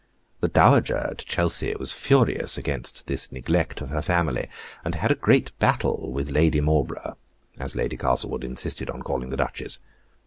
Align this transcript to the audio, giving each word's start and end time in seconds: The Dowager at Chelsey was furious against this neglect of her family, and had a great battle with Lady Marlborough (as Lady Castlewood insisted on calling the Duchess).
The 0.39 0.47
Dowager 0.47 0.97
at 0.97 1.19
Chelsey 1.19 1.75
was 1.77 1.93
furious 1.93 2.57
against 2.57 3.05
this 3.05 3.31
neglect 3.31 3.81
of 3.81 3.89
her 3.89 4.01
family, 4.01 4.47
and 4.83 4.95
had 4.95 5.11
a 5.11 5.13
great 5.13 5.55
battle 5.59 6.11
with 6.11 6.31
Lady 6.31 6.59
Marlborough 6.59 7.19
(as 7.59 7.75
Lady 7.75 7.97
Castlewood 7.97 8.43
insisted 8.43 8.89
on 8.89 9.03
calling 9.03 9.29
the 9.29 9.37
Duchess). 9.37 9.77